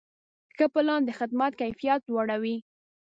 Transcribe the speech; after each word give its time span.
ښه 0.55 0.65
پلان 0.73 1.01
د 1.05 1.09
خدمت 1.19 1.51
کیفیت 1.61 2.01
لوړوي. 2.09 2.57